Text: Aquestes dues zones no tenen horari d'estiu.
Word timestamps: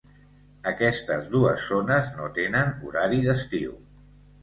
Aquestes 0.71 1.27
dues 1.35 1.67
zones 1.75 2.09
no 2.17 2.33
tenen 2.41 2.75
horari 2.89 3.25
d'estiu. 3.31 3.81